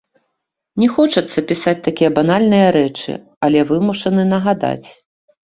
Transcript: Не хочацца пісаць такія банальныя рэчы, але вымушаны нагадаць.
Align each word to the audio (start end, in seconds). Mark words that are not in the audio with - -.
Не 0.83 0.87
хочацца 0.95 1.43
пісаць 1.51 1.73
такія 1.89 2.09
банальныя 2.17 2.73
рэчы, 2.77 3.11
але 3.49 3.59
вымушаны 3.75 4.27
нагадаць. 4.33 4.87